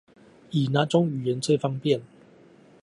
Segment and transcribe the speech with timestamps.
[0.49, 2.01] 以那種語言最方便？